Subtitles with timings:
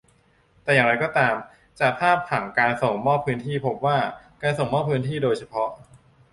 [0.63, 1.35] แต่อย่างไรก็ตาม
[1.79, 3.97] จากภาพผังการส่งมอบพื้นที่พบว่า
[4.41, 5.69] การส่งมอบพื้นที่โดยเฉพาะ